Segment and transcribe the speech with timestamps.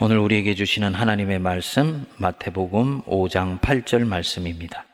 [0.00, 4.86] 오늘 우리에게 주시는 하나님의 말씀 마태복음 5장 8절 말씀입니다.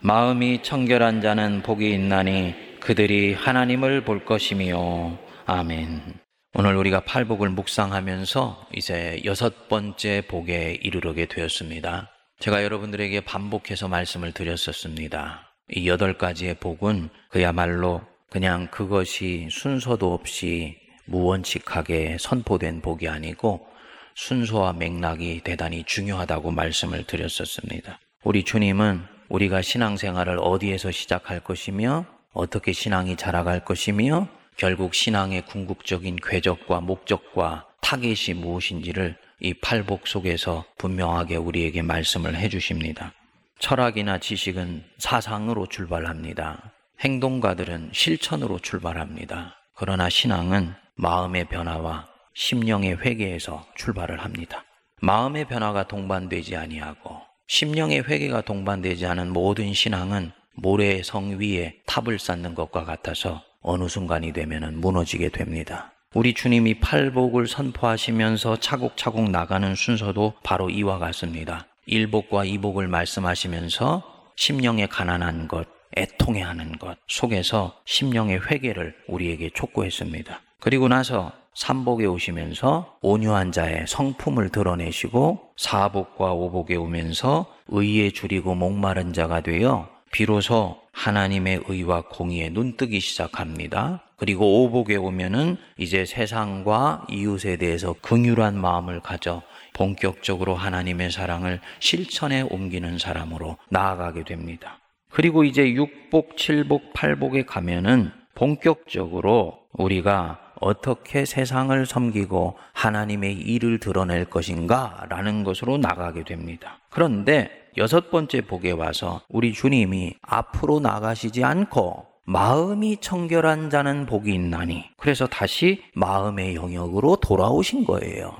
[0.00, 5.18] 마음이 청결한 자는 복이 있나니 그들이 하나님을 볼 것이미요.
[5.46, 6.14] 아멘.
[6.54, 12.10] 오늘 우리가 팔복을 묵상하면서 이제 여섯 번째 복에 이르르게 되었습니다.
[12.40, 15.54] 제가 여러분들에게 반복해서 말씀을 드렸었습니다.
[15.70, 23.71] 이 여덟 가지의 복은 그야말로 그냥 그것이 순서도 없이 무원칙하게 선포된 복이 아니고
[24.14, 27.98] 순서와 맥락이 대단히 중요하다고 말씀을 드렸었습니다.
[28.24, 36.80] 우리 주님은 우리가 신앙생활을 어디에서 시작할 것이며 어떻게 신앙이 자라갈 것이며 결국 신앙의 궁극적인 궤적과
[36.80, 43.12] 목적과 타겟이 무엇인지를 이 팔복 속에서 분명하게 우리에게 말씀을 해 주십니다.
[43.58, 46.72] 철학이나 지식은 사상으로 출발합니다.
[47.00, 49.56] 행동가들은 실천으로 출발합니다.
[49.74, 54.64] 그러나 신앙은 마음의 변화와 심령의 회개에서 출발을 합니다.
[55.00, 62.54] 마음의 변화가 동반되지 아니하고 심령의 회개가 동반되지 않은 모든 신앙은 모래의 성 위에 탑을 쌓는
[62.54, 65.92] 것과 같아서 어느 순간이 되면 무너지게 됩니다.
[66.14, 71.66] 우리 주님이 팔복을 선포하시면서 차곡차곡 나가는 순서도 바로 이와 같습니다.
[71.86, 74.02] 일복과 이복을 말씀하시면서
[74.36, 80.40] 심령의 가난한 것, 애통해 하는 것 속에서 심령의 회개를 우리에게 촉구했습니다.
[80.60, 89.40] 그리고 나서 삼복에 오시면서 온유한 자의 성품을 드러내시고 사복과 오복에 오면서 의에 줄이고 목마른 자가
[89.40, 94.02] 되어 비로소 하나님의 의와 공의에 눈뜨기 시작합니다.
[94.16, 99.42] 그리고 오복에 오면은 이제 세상과 이웃에 대해서 긍휼한 마음을 가져
[99.74, 104.78] 본격적으로 하나님의 사랑을 실천에 옮기는 사람으로 나아가게 됩니다.
[105.10, 115.06] 그리고 이제 육복, 칠복, 팔복에 가면은 본격적으로 우리가 어떻게 세상을 섬기고 하나님의 일을 드러낼 것인가
[115.08, 116.78] 라는 것으로 나가게 됩니다.
[116.88, 124.84] 그런데 여섯 번째 복에 와서 우리 주님이 앞으로 나가시지 않고 마음이 청결한 자는 복이 있나니
[124.96, 128.32] 그래서 다시 마음의 영역으로 돌아오신 거예요.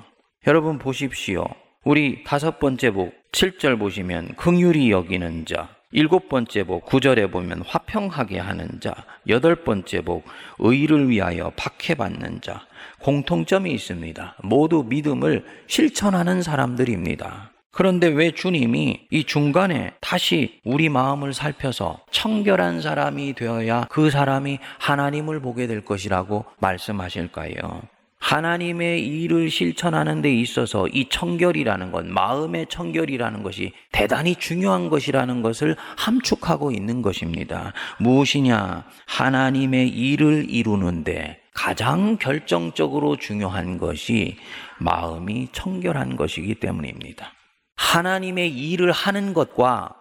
[0.47, 1.45] 여러분 보십시오.
[1.85, 8.39] 우리 다섯 번째 복 7절 보시면 긍휼히 여기는 자 일곱 번째 복, 구절에 보면 화평하게
[8.39, 8.95] 하는 자.
[9.29, 10.25] 여덟 번째 복,
[10.59, 12.67] 의를 위하여 박해받는 자.
[13.01, 14.37] 공통점이 있습니다.
[14.43, 17.53] 모두 믿음을 실천하는 사람들입니다.
[17.71, 25.41] 그런데 왜 주님이 이 중간에 다시 우리 마음을 살펴서 청결한 사람이 되어야 그 사람이 하나님을
[25.41, 27.83] 보게 될 것이라고 말씀하실까요?
[28.33, 35.77] 하나님의 일을 실천하는 데 있어서 이 청결이라는 것, 마음의 청결이라는 것이 대단히 중요한 것이라는 것을
[35.99, 37.75] 함축하고 있는 것입니다.
[37.99, 38.87] 무엇이냐?
[39.05, 44.39] 하나님의 일을 이루는데 가장 결정적으로 중요한 것이
[44.79, 47.35] 마음이 청결한 것이기 때문입니다.
[47.77, 49.95] 하나님의 일을 하는 것과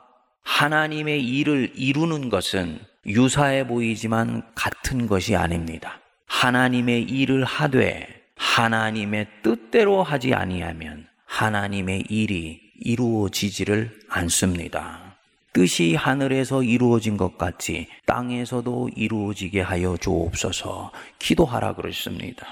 [0.46, 6.00] 하나님의 일을 이루는 것은 유사해 보이지만 같은 것이 아닙니다.
[6.28, 15.16] 하나님의 일을 하되 하나님의 뜻대로 하지 아니하면 하나님의 일이 이루어지지를 않습니다.
[15.54, 22.48] 뜻이 하늘에서 이루어진 것 같이 땅에서도 이루어지게 하여 주옵소서 기도하라 그랬습니다.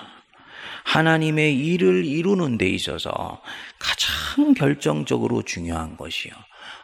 [0.85, 3.41] 하나님의 일을 이루는 데 있어서
[3.79, 6.33] 가장 결정적으로 중요한 것이요.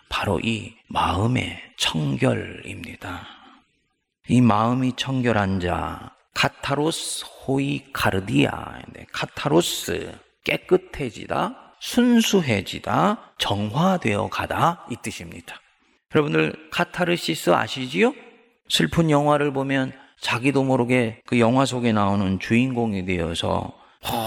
[0.09, 3.27] 바로 이 마음의 청결입니다.
[4.29, 8.81] 이 마음이 청결한 자, 카타로스 호이 카르디아.
[9.12, 10.13] 카타로스
[10.44, 15.56] 깨끗해지다, 순수해지다, 정화되어 가다 이 뜻입니다.
[16.13, 18.13] 여러분들 카타르시스 아시지요?
[18.69, 23.73] 슬픈 영화를 보면 자기도 모르게 그 영화 속에 나오는 주인공이 되어서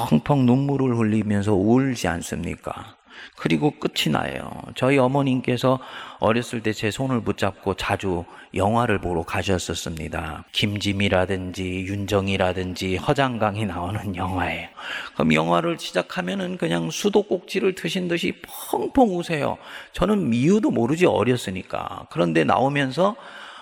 [0.09, 2.98] 펑펑 눈물을 흘리면서 울지 않습니까?
[3.37, 4.51] 그리고 끝이 나요.
[4.75, 5.79] 저희 어머님께서
[6.19, 8.25] 어렸을 때 제 손을 붙잡고 자주
[8.55, 10.45] 영화를 보러 가셨었습니다.
[10.53, 14.69] 김지미라든지 윤정이라든지 허장강이 나오는 영화예요.
[15.15, 18.41] 그럼 영화를 시작하면은 그냥 수도꼭지를 트신 듯이
[18.71, 19.59] 펑펑 우세요.
[19.93, 22.07] 저는 이유도 모르지 어렸으니까.
[22.11, 23.17] 그런데 나오면서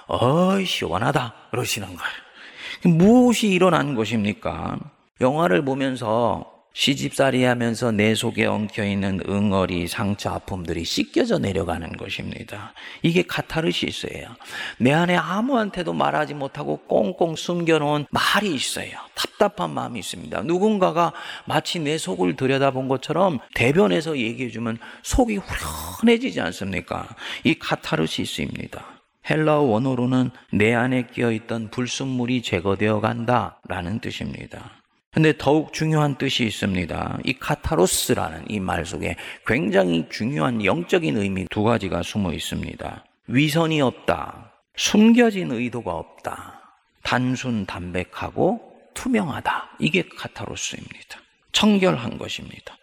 [0.08, 2.96] 어이 시원하다 그러시는 거예요.
[2.96, 4.78] 무엇이 일어난 것입니까?
[5.22, 12.74] 영화를 보면서 시집살이 하면서 내 속에 엉켜있는 응어리, 상처, 아픔들이 씻겨져 내려가는 것입니다.
[13.00, 14.28] 이게 카타르시스예요.
[14.78, 18.90] 내 안에 아무한테도 말하지 못하고 꽁꽁 숨겨놓은 말이 있어요.
[19.14, 20.42] 답답한 마음이 있습니다.
[20.42, 21.14] 누군가가
[21.46, 27.08] 마치 내 속을 들여다본 것처럼 대변해서 얘기해주면 속이 후련해지지 않습니까?
[27.44, 28.84] 이 카타르시스입니다.
[29.30, 34.75] 헬라어 원어로는 내 안에 끼어있던 불순물이 제거되어 간다 라는 뜻입니다.
[35.16, 37.20] 근데 더욱 중요한 뜻이 있습니다.
[37.24, 39.16] 이 카타로스라는 이 말 속에
[39.46, 43.02] 굉장히 중요한 영적인 의미 두 가지가 숨어 있습니다.
[43.28, 44.52] 위선이 없다.
[44.76, 46.60] 숨겨진 의도가 없다.
[47.02, 48.60] 단순 담백하고
[48.92, 49.76] 투명하다.
[49.78, 51.18] 이게 카타로스입니다.
[51.52, 52.76] 청결한 것입니다.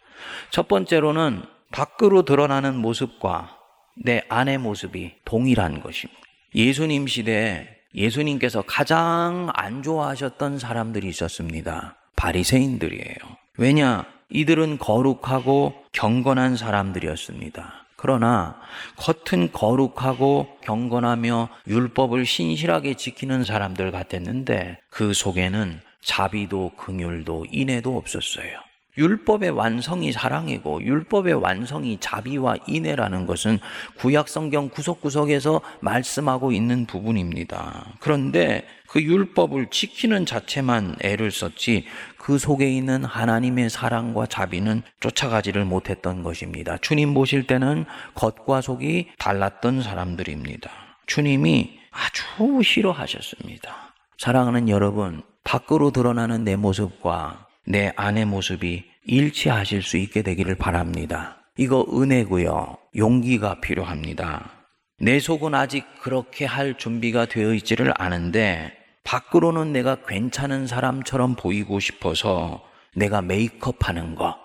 [0.49, 3.59] 첫 번째로는 밖으로 드러나는 모습과
[4.03, 6.19] 내 안의 모습이 동일한 것입니다.
[6.55, 11.99] 예수님 시대에 예수님께서 가장 안 좋아하셨던 사람들이 있었습니다.
[12.23, 13.15] 바리새인들이에요.
[13.57, 14.05] 왜냐?
[14.29, 17.85] 이들은 거룩하고 경건한 사람들이었습니다.
[17.97, 18.55] 그러나
[18.95, 28.59] 겉은 거룩하고 경건하며 율법을 신실하게 지키는 사람들 같았는데 그 속에는 자비도 긍휼도 인애도 없었어요.
[28.97, 33.59] 율법의 완성이 사랑이고 율법의 완성이 자비와 인애라는 것은
[33.97, 37.95] 구약 성경 구석구석에서 말씀하고 있는 부분입니다.
[37.99, 41.85] 그런데 그 율법을 지키는 자체만 애를 썼지
[42.23, 46.77] 그 속에 있는 하나님의 사랑과 자비는 쫓아가지를 못했던 것입니다.
[46.77, 47.83] 주님 보실 때는
[48.15, 50.71] 겉과 속이 달랐던 사람들입니다.
[51.05, 53.93] 주님이 아주 싫어하셨습니다.
[54.17, 61.43] 사랑하는 여러분, 밖으로 드러나는 내 모습과 내 안의 모습이 일치하실 수 있게 되기를 바랍니다.
[61.57, 62.77] 이거 은혜고요.
[62.95, 64.49] 용기가 필요합니다.
[64.97, 68.71] 내 속은 아직 그렇게 할 준비가 되어 있지를 않은데
[69.03, 72.63] 밖으로는 내가 괜찮은 사람처럼 보이고 싶어서
[72.95, 74.37] 내가 메이크업 하는 거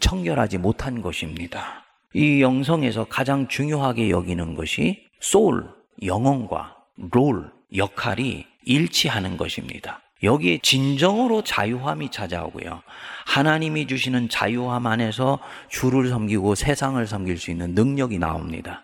[0.00, 1.84] 청결하지 못한 것입니다.
[2.14, 5.68] 이 영성에서 가장 중요하게 여기는 것이 소울,
[6.02, 6.76] 영혼과
[7.12, 10.00] 롤, 역할이 일치하는 것입니다.
[10.22, 12.82] 여기에 진정으로 자유함이 찾아오고요.
[13.26, 18.82] 하나님이 주시는 자유함 안에서 주를 섬기고 세상을 섬길 수 있는 능력이 나옵니다.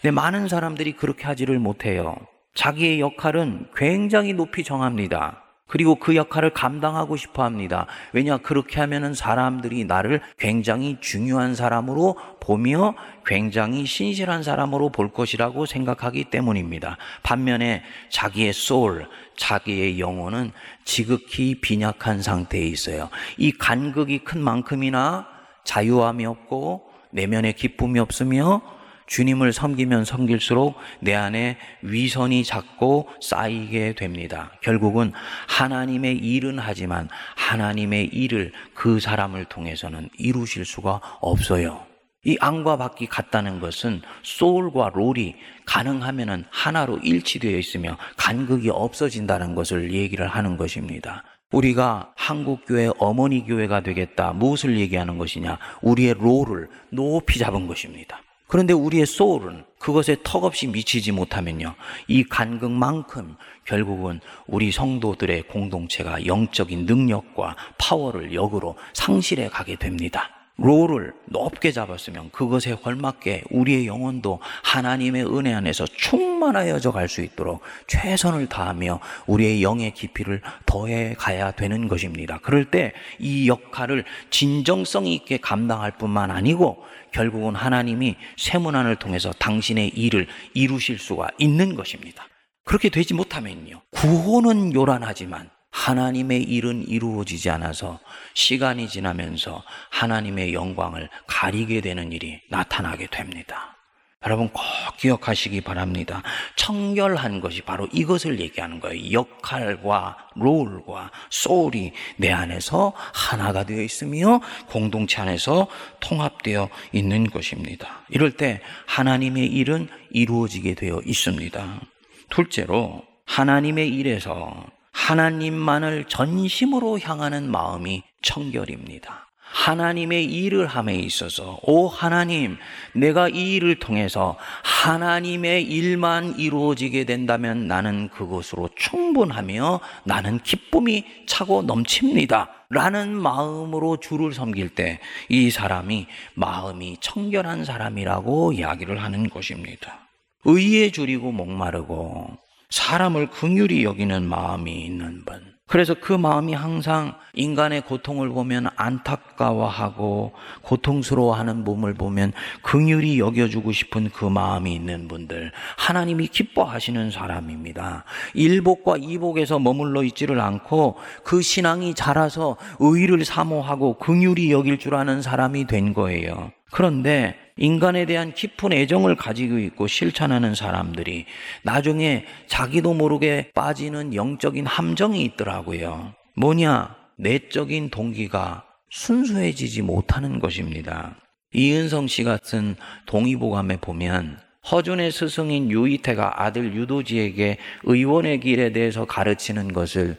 [0.00, 2.16] 근데 많은 사람들이 그렇게 하지를 못해요.
[2.58, 5.44] 자기의 역할은 굉장히 높이 정합니다.
[5.68, 7.86] 그리고 그 역할을 감당하고 싶어 합니다.
[8.12, 16.24] 왜냐, 그렇게 하면은 사람들이 나를 굉장히 중요한 사람으로 보며 굉장히 신실한 사람으로 볼 것이라고 생각하기
[16.30, 16.96] 때문입니다.
[17.22, 19.06] 반면에 자기의 소울,
[19.36, 20.50] 자기의 영혼은
[20.84, 23.08] 지극히 빈약한 상태에 있어요.
[23.36, 25.28] 이 간극이 큰 만큼이나
[25.62, 28.77] 자유함이 없고 내면에 기쁨이 없으며
[29.08, 34.52] 주님을 섬기면 섬길수록 내 안에 위선이 작고 쌓이게 됩니다.
[34.62, 35.12] 결국은
[35.48, 41.86] 하나님의 일은 하지만 하나님의 일을 그 사람을 통해서는 이루실 수가 없어요.
[42.24, 50.26] 이 안과 밖이 같다는 것은 소울과 롤이 가능하면 하나로 일치되어 있으며 간극이 없어진다는 것을 얘기를
[50.26, 51.24] 하는 것입니다.
[51.52, 54.32] 우리가 한국교회 어머니 교회가 되겠다.
[54.32, 55.58] 무엇을 얘기하는 것이냐?
[55.80, 58.20] 우리의 롤을 높이 잡은 것입니다.
[58.48, 61.74] 그런데 우리의 소울은 그것에 턱없이 미치지 못하면요.
[62.08, 70.37] 이 간극만큼 결국은 우리 성도들의 공동체가 영적인 능력과 파워를 역으로 상실해 가게 됩니다.
[70.58, 78.48] 롤을 높게 잡았으면 그것에 걸맞게 우리의 영혼도 하나님의 은혜 안에서 충만하여져 갈 수 있도록 최선을
[78.48, 82.38] 다하며 우리의 영의 깊이를 더해 가야 되는 것입니다.
[82.42, 86.82] 그럴 때 이 역할을 진정성 있게 감당할 뿐만 아니고
[87.12, 92.26] 결국은 하나님이 세문안을 통해서 당신의 일을 이루실 수가 있는 것입니다.
[92.64, 93.80] 그렇게 되지 못하면요.
[93.92, 98.00] 구호는 요란하지만 하나님의 일은 이루어지지 않아서
[98.34, 103.78] 시간이 지나면서 하나님의 영광을 가리게 되는 일이 나타나게 됩니다.
[104.26, 104.62] 여러분 꼭
[104.96, 106.22] 기억하시기 바랍니다.
[106.56, 109.12] 청결한 것이 바로 이것을 얘기하는 거예요.
[109.12, 115.68] 역할과 롤과 소울이 내 안에서 하나가 되어 있으며 공동체 안에서
[116.00, 118.02] 통합되어 있는 것입니다.
[118.08, 121.80] 이럴 때 하나님의 일은 이루어지게 되어 있습니다.
[122.28, 124.66] 둘째로 하나님의 일에서
[124.98, 129.26] 하나님만을 전심으로 향하는 마음이 청결입니다.
[129.40, 132.58] 하나님의 일을 함에 있어서 오 하나님
[132.92, 142.50] 내가 이 일을 통해서 하나님의 일만 이루어지게 된다면 나는 그것으로 충분하며 나는 기쁨이 차고 넘칩니다.
[142.70, 145.00] 라는 마음으로 주를 섬길 때
[145.30, 150.08] 이 사람이 마음이 청결한 사람이라고 이야기를 하는 것입니다.
[150.44, 152.36] 의에 줄이고 목마르고
[152.70, 155.58] 사람을 긍휼히 여기는 마음이 있는 분.
[155.68, 160.32] 그래서 그 마음이 항상 인간의 고통을 보면 안타까워하고
[160.62, 162.32] 고통스러워하는 몸을 보면
[162.62, 168.04] 긍휼히 여겨주고 싶은 그 마음이 있는 분들 하나님이 기뻐하시는 사람입니다.
[168.32, 175.66] 일복과 이복에서 머물러 있지를 않고 그 신앙이 자라서 의를 사모하고 긍휼히 여길 줄 아는 사람이
[175.66, 176.50] 된 거예요.
[176.70, 181.26] 그런데 인간에 대한 깊은 애정을 가지고 있고 실천하는 사람들이
[181.62, 186.14] 나중에 자기도 모르게 빠지는 영적인 함정이 있더라고요.
[186.36, 186.96] 뭐냐?
[187.16, 191.16] 내적인 동기가 순수해지지 못하는 것입니다.
[191.52, 194.38] 이은성 씨 같은 동의보감에 보면
[194.70, 200.16] 허준의 스승인 유이태가 아들 유도지에게 의원의 길에 대해서 가르치는 것을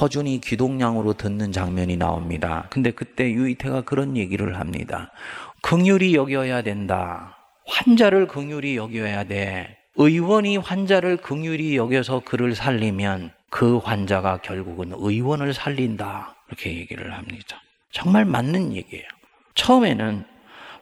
[0.00, 2.66] 허준이 기동량으로 듣는 장면이 나옵니다.
[2.70, 5.10] 근데 그때 유이태가 그런 얘기를 합니다.
[5.62, 7.36] 긍휼히 여겨야 된다.
[7.66, 9.76] 환자를 긍휼히 여겨야 돼.
[9.96, 16.36] 의원이 환자를 긍휼히 여겨서 그를 살리면 그 환자가 결국은 의원을 살린다.
[16.48, 17.60] 이렇게 얘기를 합니다.
[17.90, 19.06] 정말 맞는 얘기예요.
[19.54, 20.24] 처음에는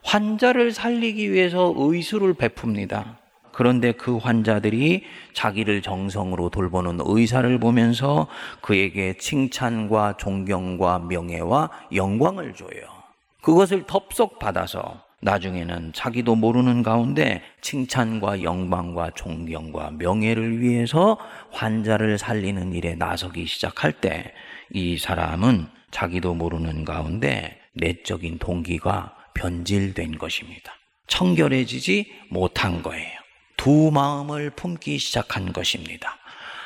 [0.03, 3.17] 환자를 살리기 위해서 의술을 베풉니다.
[3.51, 5.03] 그런데 그 환자들이
[5.33, 8.27] 자기를 정성으로 돌보는 의사를 보면서
[8.61, 12.96] 그에게 칭찬과 존경과 명예와 영광을 줘요.
[13.47, 21.17] 그것을 덥석 받아서 나중에는 자기도 모르는 가운데 칭찬과 영광과 존경과 명예를 위해서
[21.51, 24.33] 환자를 살리는 일에 나서기 시작할 때
[24.71, 30.73] 이 사람은 자기도 모르는 가운데 내적인 동기가 변질된 것입니다.
[31.07, 33.17] 청결해지지 못한 거예요.
[33.55, 36.17] 두 마음을 품기 시작한 것입니다.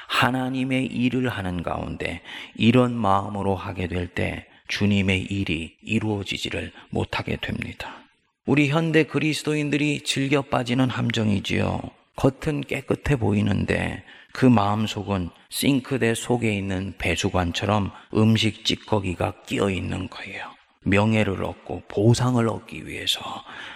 [0.07, 2.21] 하나님의 일을 하는 가운데
[2.55, 7.97] 이런 마음으로 하게 될 때 주님의 일이 이루어지지를 못하게 됩니다.
[8.45, 11.81] 우리 현대 그리스도인들이 즐겨 빠지는 함정이지요.
[12.15, 20.49] 겉은 깨끗해 보이는데 그 마음속은 싱크대 속에 있는 배수관처럼 음식 찌꺼기가 끼어 있는 거예요.
[20.83, 23.21] 명예를 얻고 보상을 얻기 위해서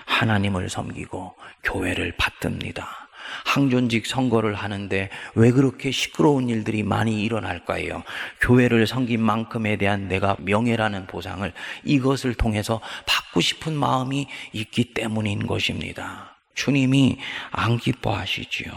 [0.06, 3.05] 하나님을 섬기고 교회를 받듭니다.
[3.46, 8.04] 항존직 선거를 하는데 왜 그렇게 시끄러운 일들이 많이 일어날까요?
[8.42, 11.52] 교회를 섬긴 만큼에 대한 내가 명예라는 보상을
[11.84, 16.38] 이것을 통해서 받고 싶은 마음이 있기 때문인 것입니다.
[16.56, 17.18] 주님이
[17.52, 18.72] 안 기뻐하시지요.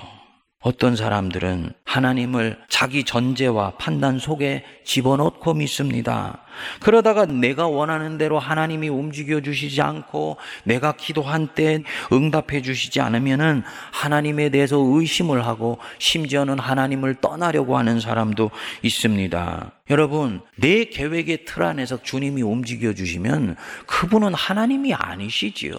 [0.61, 6.43] 어떤 사람들은 하나님을 자기 전제와 판단 속에 집어넣고 믿습니다.
[6.81, 13.63] 그러다가 내가 원하는 대로 하나님이 움직여 주시지 않고 내가 기도한 때 응답해 주시지 않으면은
[13.93, 18.51] 하나님에 대해서 의심을 하고 심지어는 하나님을 떠나려고 하는 사람도
[18.83, 19.73] 있습니다.
[19.91, 25.79] 여러분, 내 계획의 틀 안에서 주님이 움직여 주시면 그분은 하나님이 아니시지요.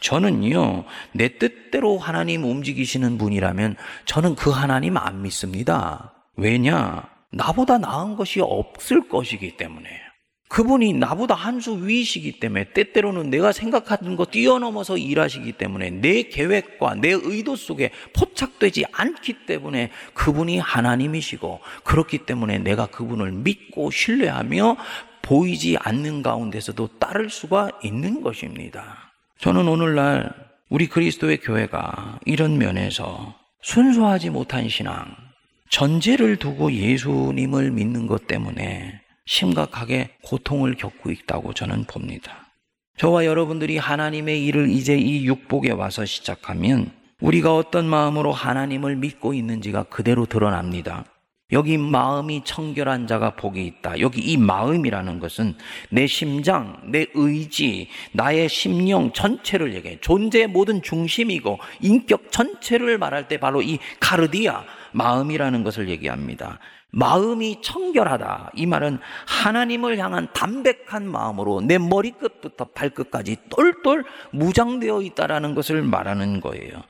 [0.00, 6.12] 저는요, 내 뜻대로 하나님 움직이시는 분이라면 저는 그 하나님 안 믿습니다.
[6.36, 7.04] 왜냐?
[7.32, 10.05] 나보다 나은 것이 없을 것이기 때문에.
[10.48, 16.96] 그분이 나보다 한 수 위이시기 때문에 때때로는 내가 생각하는 것 뛰어넘어서 일하시기 때문에 내 계획과
[16.96, 24.76] 내 의도 속에 포착되지 않기 때문에 그분이 하나님이시고 그렇기 때문에 내가 그분을 믿고 신뢰하며
[25.22, 29.12] 보이지 않는 가운데서도 따를 수가 있는 것입니다.
[29.40, 30.32] 저는 오늘날
[30.68, 35.16] 우리 그리스도의 교회가 이런 면에서 순수하지 못한 신앙,
[35.70, 42.46] 전제를 두고 예수님을 믿는 것 때문에 심각하게 고통을 겪고 있다고 저는 봅니다.
[42.96, 46.90] 저와 여러분들이 하나님의 일을 이제 이 육복에 와서 시작하면
[47.20, 51.04] 우리가 어떤 마음으로 하나님을 믿고 있는지가 그대로 드러납니다.
[51.52, 54.00] 여기 마음이 청결한 자가 복이 있다.
[54.00, 55.54] 여기 이 마음이라는 것은
[55.90, 59.98] 내 심장, 내 의지, 나의 심령 전체를 얘기해.
[60.00, 66.58] 존재의 모든 중심이고 인격 전체를 말할 때 바로 이 카르디아, 마음이라는 것을 얘기합니다.
[66.96, 68.52] 마음이 청결하다.
[68.54, 76.82] 이 말은 하나님을 향한 담백한 마음으로 내 머리끝부터 발끝까지 똘똘 무장되어 있다라는 것을 말하는 거예요.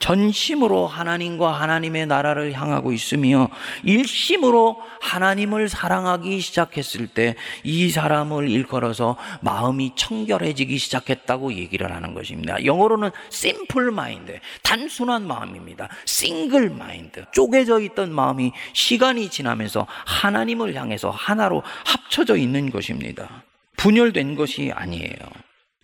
[0.00, 3.48] 전심으로 하나님과 하나님의 나라를 향하고 있으며
[3.84, 12.64] 일심으로 하나님을 사랑하기 시작했을 때 이 사람을 일컬어서 마음이 청결해지기 시작했다고 얘기를 하는 것입니다.
[12.64, 14.32] 영어로는 simple mind,
[14.62, 15.88] 단순한 마음입니다.
[16.06, 23.42] single mind, 쪼개져 있던 마음이 시간이 지나 면서 하나님을 향해서 하나로 합쳐져 있는 것입니다.
[23.76, 25.16] 분열된 것이 아니에요.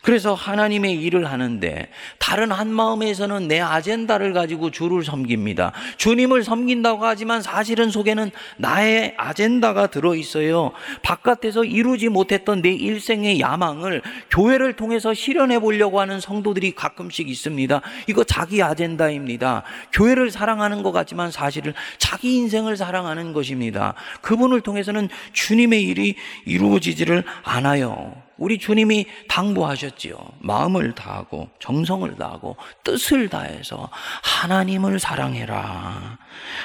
[0.02, 1.88] 그래서 하나님의 일을 하는데
[2.18, 5.72] 다른 한 마음에서는 내 아젠다를 가지고 주를 섬깁니다.
[5.98, 10.72] 주님을 섬긴다고 하지만 사실은 속에는 나의 아젠다가 들어 있어요.
[11.02, 17.80] 바깥에서 이루지 못했던 내 일생의 야망을 교회를 통해서 실현해 보려고 하는 성도들이 가끔씩 있습니다.
[18.06, 19.64] 이거 자기 아젠다입니다.
[19.92, 23.94] 교회를 사랑하는 것 같지만 사실은 자기 인생을 사랑하는 것입니다.
[24.22, 26.14] 그분을 통해서는 주님의 일이
[26.46, 28.29] 이루어지지를 않아요.
[28.40, 30.16] 우리 주님이 당부하셨지요.
[30.40, 33.90] 마음을 다하고 정성을 다하고 뜻을 다해서
[34.22, 36.18] 하나님을 사랑해라.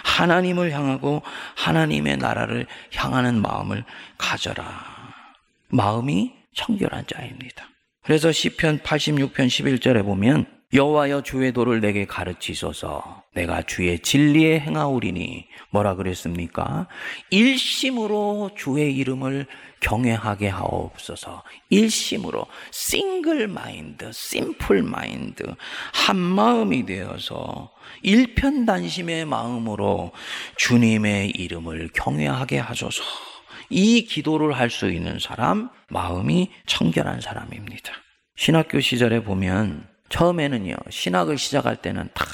[0.06, 1.22] 하나님을 향하고
[1.56, 2.66] 하나님의 나라를
[2.96, 3.84] 향하는 마음을
[4.18, 4.66] 가져라.
[5.68, 7.68] 마음이 청결한 자입니다.
[8.04, 15.96] 그래서 시편 86편 11절에 보면 여호와여 주의 도를 내게 가르치소서 내가 주의 진리에 행하오리니 뭐라
[15.96, 16.88] 그랬습니까?
[17.30, 19.46] 일심으로 주의 이름을
[19.82, 21.44] 경외하게 하옵소서.
[21.70, 25.44] 일심으로 싱글 마인드, 심플 마인드,
[25.94, 30.12] 한 마음이 되어서 일편단심의 마음으로
[30.56, 33.04] 주님의 이름을 경외하게 하소서.
[33.70, 37.92] 이 기도를 할 수 있는 사람, 마음이 청결한 사람입니다.
[38.38, 42.26] 신학교 시절에 보면 처음에는요, 신학을 시작할 때는 다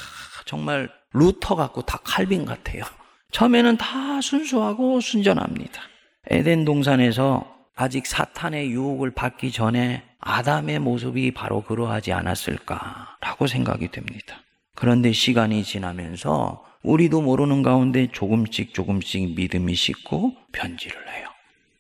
[0.46, 2.84] 정말 루터 같고 다 칼빈 같아요.
[3.32, 5.82] 처음에는 다 순수하고 순전합니다.
[6.30, 14.44] 에덴 동산에서 아직 사탄의 유혹을 받기 전에 아담의 모습이 바로 그러하지 않았을까라고 생각이 됩니다.
[14.76, 21.28] 그런데 시간이 지나면서 우리도 모르는 가운데 조금씩 조금씩 믿음이 식고 변질을 해요.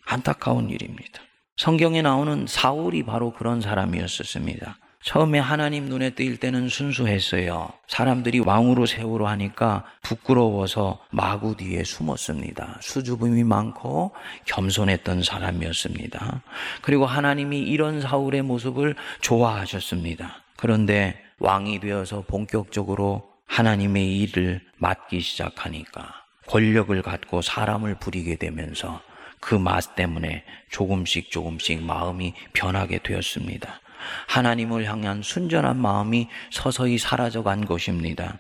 [0.05, 1.21] 안타까운 일입니다.
[1.57, 4.77] 성경에 나오는 사울이 바로 그런 사람이었었습니다.
[5.03, 7.70] 처음에 하나님 눈에 띄일 때는 순수했어요.
[7.88, 12.77] 사람들이 왕으로 세우려 하니까 부끄러워서 마구 뒤에 숨었습니다.
[12.81, 14.12] 수줍음이 많고
[14.46, 16.43] 겸손했던 사람이었습니다.
[16.84, 20.43] 그리고 하나님이 이런 사울의 모습을 좋아하셨습니다.
[20.55, 26.13] 그런데 왕이 되어서 본격적으로 하나님의 일을 맡기 시작하니까
[26.46, 29.01] 권력을 갖고 사람을 부리게 되면서
[29.39, 33.81] 그 맛 때문에 조금씩 조금씩 마음이 변하게 되었습니다.
[34.27, 38.39] 하나님을 향한 순전한 마음이 서서히 사라져 간 것입니다.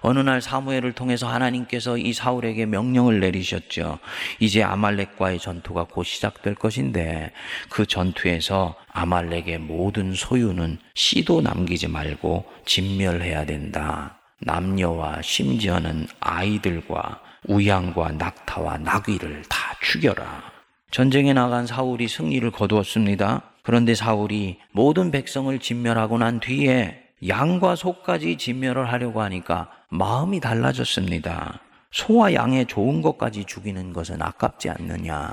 [0.00, 3.98] 어느 날 사무엘을 통해서 하나님께서 이 사울에게 명령을 내리셨죠.
[4.38, 7.32] 이제 아말렉과의 전투가 곧 시작될 것인데
[7.70, 14.18] 그 전투에서 아말렉의 모든 소유는 씨도 남기지 말고 진멸해야 된다.
[14.40, 20.42] 남녀와 심지어는 아이들과 우양과 낙타와 나귀를 다 죽여라.
[20.90, 23.53] 전쟁에 나간 사울이 승리를 거두었습니다.
[23.64, 31.60] 그런데 사울이 모든 백성을 진멸하고 난 뒤에 양과 소까지 진멸을 하려고 하니까 마음이 달라졌습니다.
[31.90, 35.32] 소와 양의 좋은 것까지 죽이는 것은 아깝지 않느냐.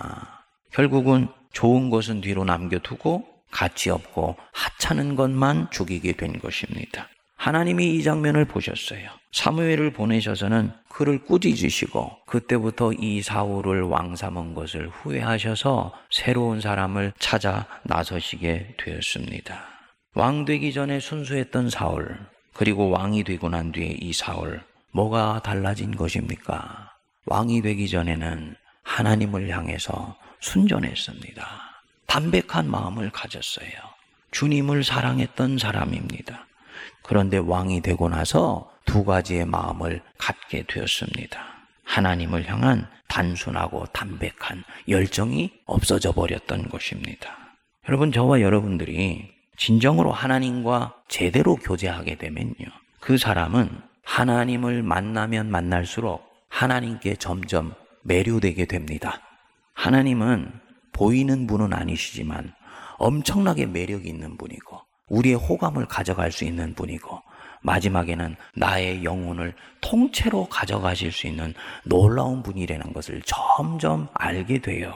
[0.71, 7.09] 결국은 좋은 것은 뒤로 남겨두고 가치 없고 하찮은 것만 죽이게 된 것입니다.
[7.41, 9.09] 하나님이 이 장면을 보셨어요.
[9.31, 18.75] 사무엘을 보내셔서는 그를 꾸짖으시고 그때부터 이 사울을 왕 삼은 것을 후회하셔서 새로운 사람을 찾아 나서시게
[18.77, 19.59] 되었습니다.
[20.13, 22.15] 왕 되기 전에 순수했던 사울,
[22.53, 24.61] 그리고 왕이 되고 난 뒤에 이 사울,
[24.91, 26.91] 뭐가 달라진 것입니까?
[27.25, 31.43] 왕이 되기 전에는 하나님을 향해서 순전했습니다.
[32.05, 33.71] 담백한 마음을 가졌어요.
[34.29, 36.45] 주님을 사랑했던 사람입니다.
[37.03, 41.39] 그런데 왕이 되고 나서 두 가지의 마음을 갖게 되었습니다.
[41.83, 47.37] 하나님을 향한 단순하고 담백한 열정이 없어져 버렸던 것입니다.
[47.89, 52.65] 여러분, 저와 여러분들이 진정으로 하나님과 제대로 교제하게 되면요.
[52.99, 53.69] 그 사람은
[54.03, 59.21] 하나님을 만나면 만날수록 하나님께 점점 매료되게 됩니다.
[59.73, 60.51] 하나님은
[60.93, 62.53] 보이는 분은 아니시지만
[62.97, 64.79] 엄청나게 매력이 있는 분이고
[65.11, 67.21] 우리의 호감을 가져갈 수 있는 분이고
[67.61, 74.93] 마지막에는 나의 영혼을 통째로 가져가실 수 있는 놀라운 분이라는 것을 점점 알게 돼요.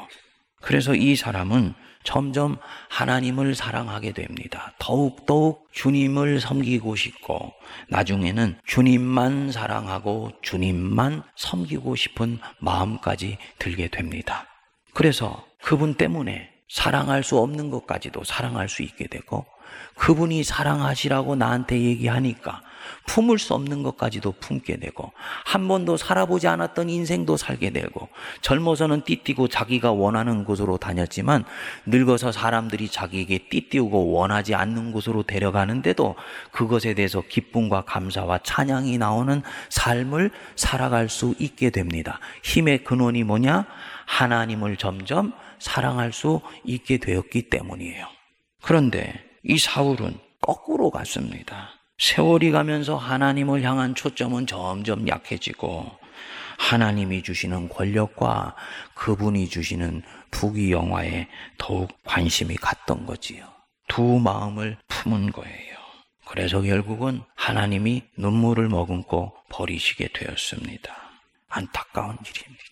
[0.62, 2.58] 그래서 이 사람은 점점
[2.90, 4.74] 하나님을 사랑하게 됩니다.
[4.80, 7.52] 더욱더욱 주님을 섬기고 싶고,
[7.90, 14.46] 나중에는 주님만 사랑하고 주님만 섬기고 싶은 마음까지 들게 됩니다.
[14.94, 19.46] 그래서 그분 때문에 사랑할 수 없는 것까지도 사랑할 수 있게 되고,
[19.96, 22.62] 그분이 사랑하시라고 나한테 얘기하니까
[23.08, 25.12] 품을 수 없는 것까지도 품게 되고
[25.46, 28.10] 한 번도 살아보지 않았던 인생도 살게 되고
[28.42, 31.46] 젊어서는 띠띠고 자기가 원하는 곳으로 다녔지만
[31.86, 36.16] 늙어서 사람들이 자기에게 띠띠우고 원하지 않는 곳으로 데려가는데도
[36.52, 42.20] 그것에 대해서 기쁨과 감사와 찬양이 나오는 삶을 살아갈 수 있게 됩니다.
[42.44, 43.66] 힘의 근원이 뭐냐?
[44.06, 48.08] 하나님을 점점 사랑할 수 있게 되었기 때문이에요.
[48.62, 51.70] 그런데 이 사울은 거꾸로 갔습니다.
[52.00, 55.90] 세월이 가면서 하나님을 향한 초점은 점점 약해지고
[56.58, 58.56] 하나님이 주시는 권력과
[58.96, 61.28] 그분이 주시는 부귀 영화에
[61.60, 63.46] 더욱 관심이 갔던 거지요.
[63.88, 65.76] 두 마음을 품은 거예요.
[66.26, 70.92] 그래서 결국은 하나님이 눈물을 머금고 버리시게 되었습니다.
[71.50, 72.66] 안타까운 일입니다.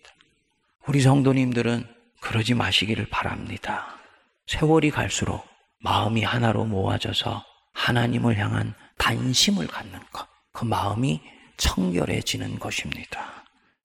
[0.88, 1.88] 우리 성도님들은
[2.20, 4.00] 그러지 마시기를 바랍니다.
[4.48, 5.53] 세월이 갈수록
[5.84, 7.43] 마음이 하나로 모아져서
[7.74, 10.28] 하나님을 향한 단심을 갖는 것.
[10.54, 11.22] 그 마음이
[11.58, 13.43] 청결해지는 것입니다.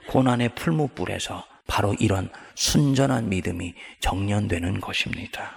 [0.08, 5.52] 고난의 풀무불에서 바로 이런 순전한 믿음이 정련되는 것입니다.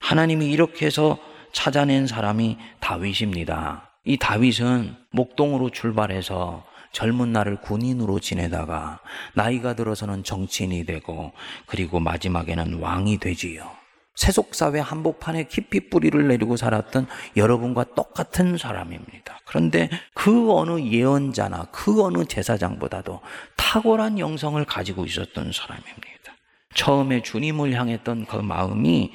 [0.00, 1.18] 하나님이 이렇게 해서
[1.52, 3.90] 찾아낸 사람이 다윗입니다.
[4.04, 9.00] 이 다윗은 목동으로 출발해서 젊은 날을 군인으로 지내다가
[9.34, 11.32] 나이가 들어서는 정치인이 되고
[11.66, 13.79] 그리고 마지막에는 왕이 되지요.
[14.20, 17.06] 세속사회 한복판에 깊이 뿌리를 내리고 살았던
[17.36, 19.40] 여러분과 똑같은 사람입니다.
[19.46, 23.22] 그런데 그 어느 예언자나 그 어느 제사장보다도
[23.56, 26.10] 탁월한 영성을 가지고 있었던 사람입니다.
[26.74, 29.10] 처음에 주님을 향했던 그 마음이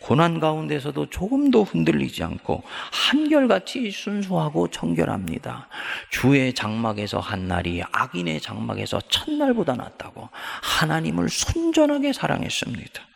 [0.00, 5.68] 고난 가운데서도 조금도 흔들리지 않고 한결같이 순수하고 청결합니다.
[6.10, 10.30] 주의 장막에서 한 날이 악인의 장막에서 첫날보다 낫다고
[10.62, 13.15] 하나님을 순전하게 사랑했습니다.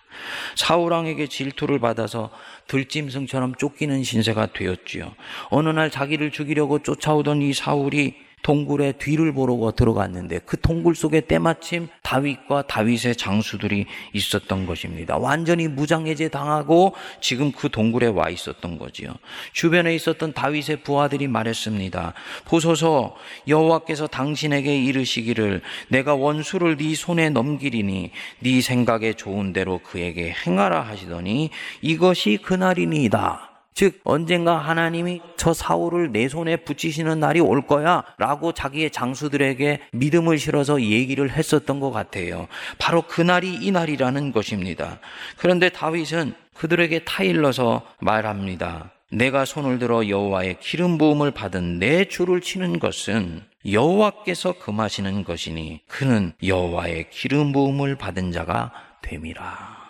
[0.56, 2.30] 사울왕에게 질투를 받아서
[2.66, 5.14] 들짐승처럼 쫓기는 신세가 되었지요.
[5.50, 8.14] 어느 날 자기를 죽이려고 쫓아오던 이 사울이
[8.50, 15.16] 동굴의 뒤를 보러 들어갔는데 그 동굴 속에 때마침 다윗과 다윗의 장수들이 있었던 것입니다.
[15.18, 19.14] 완전히 무장해제 당하고 지금 그 동굴에 와 있었던 거지요.
[19.52, 22.14] 주변에 있었던 다윗의 부하들이 말했습니다.
[22.44, 23.14] 보소서
[23.46, 28.10] 여호와께서 당신에게 이르시기를 내가 원수를 네 손에 넘기리니
[28.40, 31.50] 네 생각에 좋은 대로 그에게 행하라 하시더니
[31.82, 33.49] 이것이 그날이니이다.
[33.74, 40.38] 즉 언젠가 하나님이 저 사울을 내 손에 붙이시는 날이 올 거야 라고 자기의 장수들에게 믿음을
[40.38, 42.48] 실어서 얘기를 했었던 것 같아요.
[42.78, 44.98] 바로 그 날이 이 날이라는 것입니다.
[45.36, 48.92] 그런데 다윗은 그들에게 타일러서 말합니다.
[49.12, 56.32] 내가 손을 들어 여호와의 기름 부음을 받은 내 주를 치는 것은 여호와께서 금하시는 것이니 그는
[56.42, 59.80] 여호와의 기름 부음을 받은 자가 됨이라.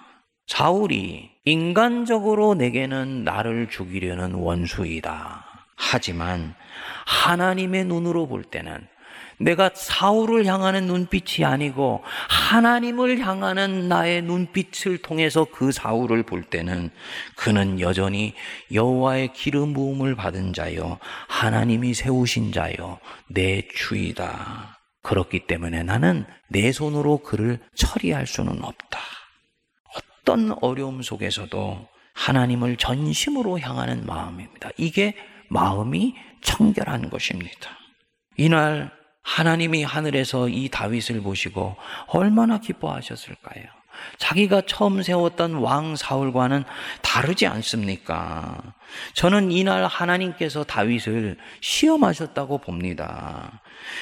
[0.47, 5.44] 사울이 인간적으로 내게는 나를 죽이려는 원수이다.
[5.76, 6.55] 하지만
[7.07, 8.87] 하나님의 눈으로 볼 때는
[9.38, 16.90] 내가 사울을 향하는 눈빛이 아니고 하나님을 향하는 나의 눈빛을 통해서 그 사울을 볼 때는
[17.37, 18.35] 그는 여전히
[18.70, 20.98] 여호와의 기름 부음을 받은 자요
[21.29, 22.98] 하나님이 세우신 자요
[23.29, 24.79] 내 주이다.
[25.03, 29.00] 그렇기 때문에 나는 내 손으로 그를 처리할 수는 없다.
[30.31, 34.71] 어떤 어려움 속에서도 하나님을 전심으로 향하는 마음입니다.
[34.77, 35.16] 이게
[35.49, 37.71] 마음이 청결한 것입니다.
[38.37, 41.75] 이날 하나님이 하늘에서 이 다윗을 보시고
[42.07, 43.64] 얼마나 기뻐하셨을까요?
[44.19, 46.62] 자기가 처음 세웠던 왕 사울과는
[47.03, 48.57] 다르지 않습니까?
[49.14, 53.61] 저는 이날 하나님께서 다윗을 시험하셨다고 봅니다.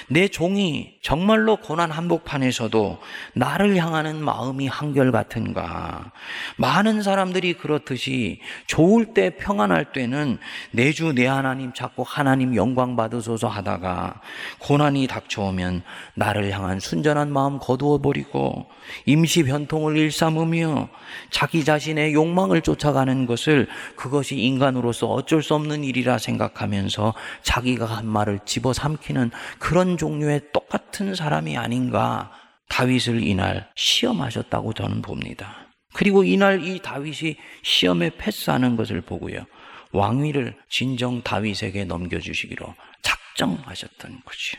[0.08, 2.98] 내 종이 정말로 고난 한복판에서도
[3.34, 6.12] 나를 향하는 마음이 한결같은가?
[6.56, 10.38] 많은 사람들이 그렇듯이 좋을 때 평안할 때는
[10.72, 14.20] 내 주 내 하나님 찾고 하나님 영광 받으소서 하다가
[14.58, 15.82] 고난이 닥쳐오면
[16.14, 18.66] 나를 향한 순전한 마음 거두어 버리고
[19.06, 20.88] 임시 변통을 일삼으며
[21.30, 28.40] 자기 자신의 욕망을 쫓아가는 것을 그것이 인간으로서 어쩔 수 없는 일이라 생각하면서 자기가 한 말을
[28.44, 32.32] 집어삼키는 그런 종류의 똑같은 사람이 아닌가
[32.68, 35.68] 다윗을 이날 시험하셨다고 저는 봅니다.
[35.94, 39.44] 그리고 이날 이 다윗이 시험에 패스하는 것을 보고요.
[39.92, 44.56] 왕위를 진정 다윗에게 넘겨주시기로 작정하셨던 거지.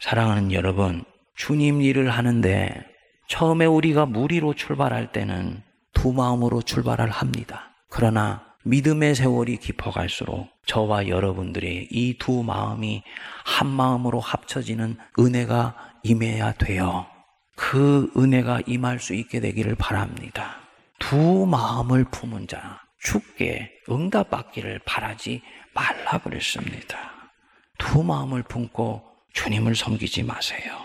[0.00, 1.04] 사랑하는 여러분,
[1.36, 2.84] 주님 일을 하는데
[3.28, 7.70] 처음에 우리가 무리로 출발할 때는 두 마음으로 출발을 합니다.
[7.88, 13.04] 그러나 믿음의 세월이 깊어갈수록 저와 여러분들의 이 두 마음이
[13.44, 17.06] 한 마음으로 합쳐지는 은혜가 임해야 돼요.
[17.54, 20.56] 그 은혜가 임할 수 있게 되기를 바랍니다.
[20.98, 27.30] 두 마음을 품은 자, 죽게 응답받기를 바라지 말라 그랬습니다.
[27.78, 30.76] 두 마음을 품고 주님을 섬기지 마세요.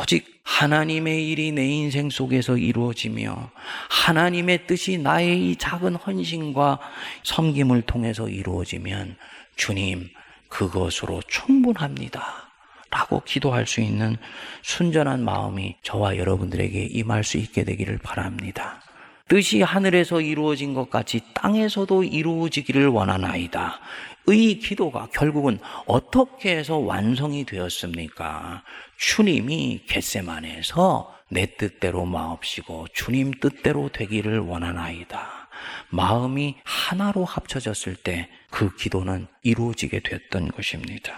[0.00, 3.50] 오직 하나님의 일이 내 인생 속에서 이루어지며
[3.88, 6.78] 하나님의 뜻이 나의 이 작은 헌신과
[7.22, 9.16] 섬김을 통해서 이루어지면
[9.56, 10.08] 주님
[10.48, 12.50] 그것으로 충분합니다.
[12.90, 14.16] 라고 기도할 수 있는
[14.60, 18.82] 순전한 마음이 저와 여러분들에게 임할 수 있게 되기를 바랍니다.
[19.28, 23.80] 뜻이 하늘에서 이루어진 것 같이 땅에서도 이루어지기를 원하나이다.
[24.28, 28.62] 의 기도가 결국은 어떻게 해서 완성이 되었습니까?
[28.96, 35.48] 주님이 겟세만에서 내 뜻대로 마옵시고 주님 뜻대로 되기를 원하나이다.
[35.90, 41.14] 마음이 하나로 합쳐졌을 때 그 기도는 이루어지게 됐던 것입니다.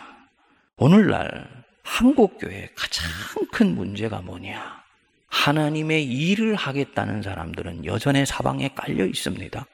[0.77, 3.11] 오늘날 한국교회 가장
[3.53, 4.83] 큰 문제가 뭐냐?
[5.27, 9.67] 하나님의 일을 하겠다는 사람들은 여전히 사방에 깔려 있습니다.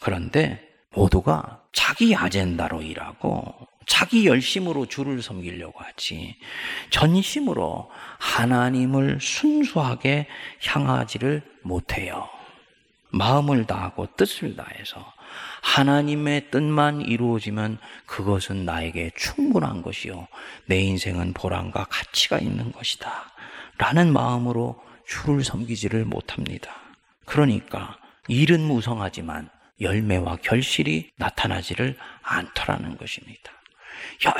[0.00, 6.36] 그런데 모두가 자기 아젠다로 일하고 자기 열심으로 주를 섬기려고 하지
[6.90, 10.28] 전심으로 하나님을 순수하게
[10.64, 12.28] 향하지를 못해요.
[13.10, 15.12] 마음을 다하고 뜻을 다해서
[15.62, 20.28] 하나님의 뜻만 이루어지면 그것은 나에게 충분한 것이요.
[20.66, 23.32] 내 인생은 보람과 가치가 있는 것이다.
[23.78, 26.74] 라는 마음으로 주를 섬기지를 못합니다.
[27.24, 27.96] 그러니까
[28.28, 29.48] 일은 무성하지만
[29.82, 33.52] 열매와 결실이 나타나지를 않더라는 것입니다.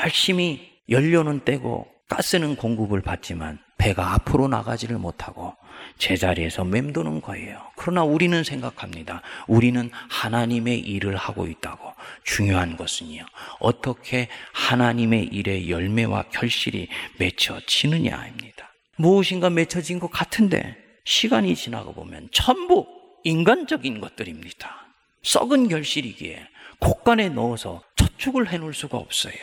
[0.03, 5.55] 열심히 연료는 떼고 가스는 공급을 받지만 배가 앞으로 나가지를 못하고
[5.97, 7.59] 제자리에서 맴도는 거예요.
[7.75, 9.21] 그러나 우리는 생각합니다.
[9.47, 11.91] 우리는 하나님의 일을 하고 있다고.
[12.23, 13.25] 중요한 것은요.
[13.59, 16.87] 어떻게 하나님의 일의 열매와 결실이
[17.19, 18.71] 맺혀지느냐입니다.
[18.97, 22.87] 무엇인가 맺혀진 것 같은데 시간이 지나고 보면 전부
[23.23, 24.83] 인간적인 것들입니다.
[25.23, 26.47] 썩은 결실이기에
[26.79, 29.33] 곡간에 넣어서 저축을 해놓을 수가 없어요.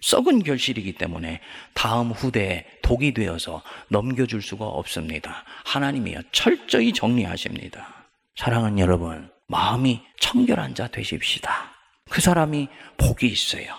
[0.00, 1.40] 썩은 결실이기 때문에
[1.74, 5.44] 다음 후대에 독이 되어서 넘겨줄 수가 없습니다.
[5.64, 8.06] 하나님이요 철저히 정리하십니다.
[8.36, 11.72] 사랑하는 여러분, 마음이 청결한 자 되십시다.
[12.08, 13.74] 그 사람이 복이 있어요.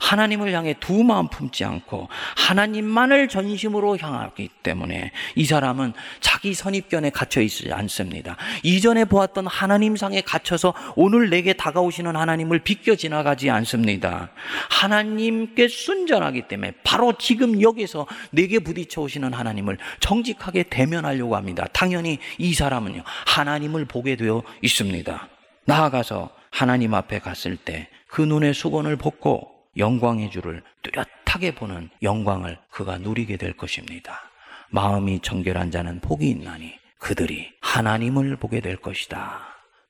[0.00, 7.40] 하나님을 향해 두 마음 품지 않고 하나님만을 전심으로 향하기 때문에 이 사람은 자기 선입견에 갇혀
[7.40, 8.36] 있지 않습니다.
[8.62, 14.30] 이전에 보았던 하나님상에 갇혀서 오늘 내게 다가오시는 하나님을 비껴 지나가지 않습니다.
[14.70, 21.66] 하나님께 순전하기 때문에 바로 지금 여기서 내게 부딪혀 오시는 하나님을 정직하게 대면하려고 합니다.
[21.72, 25.28] 당연히 이 사람은요, 하나님을 보게 되어 있습니다.
[25.64, 32.98] 나아가서 하나님 앞에 갔을 때 그 눈의 수건을 벗고 영광의 주를 뚜렷하게 보는 영광을 그가
[32.98, 34.22] 누리게 될 것입니다.
[34.70, 39.40] 마음이 정결한 자는 복이 있나니 그들이 하나님을 보게 될 것이다.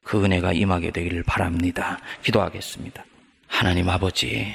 [0.02, 1.98] 그 은혜가 임하게 되기를 바랍니다.
[2.22, 3.04] 기도하겠습니다.
[3.48, 4.52] 하나님 아버지,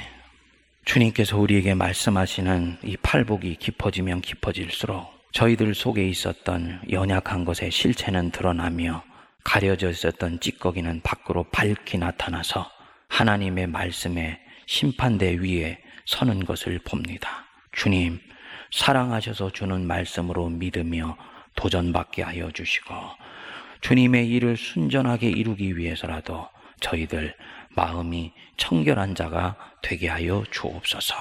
[0.84, 9.02] 주님께서 우리에게 말씀하시는 이 팔복이 깊어지면 깊어질수록 저희들 속에 있었던 연약한 것의 실체는 드러나며
[9.44, 12.70] 가려져 있었던 찌꺼기는 밖으로 밝히 나타나서
[13.08, 17.46] 하나님의 말씀에 심판대 위에 서는 것을 봅니다.
[17.72, 18.20] 주님,
[18.70, 21.16] 사랑하셔서 주는 말씀으로 믿으며
[21.54, 22.94] 도전받게 하여 주시고,
[23.80, 26.48] 주님의 일을 순전하게 이루기 위해서라도
[26.80, 27.34] 저희들
[27.70, 31.14] 마음이 청결한 자가 되게 하여 주옵소서.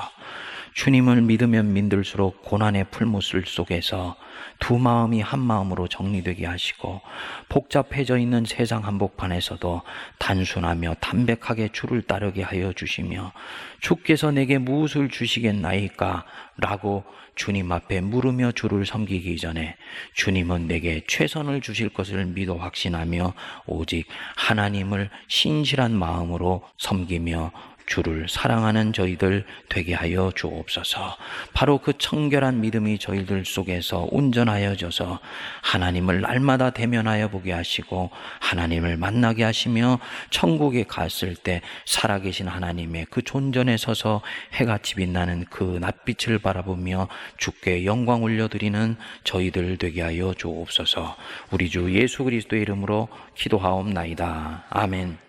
[0.74, 4.16] 주님을 믿으면 믿을수록 고난의 풀무술 속에서
[4.60, 7.02] 두 마음이 한 마음으로 정리되게 하시고
[7.50, 9.82] 복잡해져 있는 세상 한복판에서도
[10.20, 13.34] 단순하며 담백하게 주를 따르게 하여 주시며
[13.82, 16.26] 주께서 내게 무엇을 주시겠나이까?
[16.58, 17.04] 라고
[17.36, 19.76] 주님 앞에 물으며 주를 섬기기 전에
[20.14, 23.34] 주님은 내게 최선을 주실 것을 믿어 확신하며
[23.66, 24.06] 오직
[24.36, 27.52] 하나님을 신실한 마음으로 섬기며
[27.92, 31.18] 주를 사랑하는 저희들 되게 하여 주옵소서.
[31.54, 35.20] 바로 그 청결한 믿음이 저희들 속에서 운전하여져서
[35.62, 40.00] 하나님을 날마다 대면하여 보게 하시고 하나님을 만나게 하시며
[40.30, 44.22] 천국에 갔을 때 살아계신 하나님의 그 존전에 서서
[44.54, 51.18] 해같이 빛나는 그 낯빛을 바라보며 주께 영광 올려드리는 저희들 되게 하여 주옵소서.
[51.52, 54.68] 우리 주 예수 그리스도의 이름으로 기도하옵나이다.
[54.70, 55.22] 아멘.